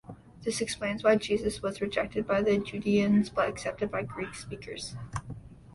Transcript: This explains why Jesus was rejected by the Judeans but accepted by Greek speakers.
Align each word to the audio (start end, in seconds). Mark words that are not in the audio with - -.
This 0.41 0.61
explains 0.61 1.03
why 1.03 1.17
Jesus 1.17 1.61
was 1.61 1.79
rejected 1.79 2.25
by 2.25 2.41
the 2.41 2.57
Judeans 2.57 3.29
but 3.29 3.47
accepted 3.47 3.91
by 3.91 4.01
Greek 4.01 4.33
speakers. 4.33 4.95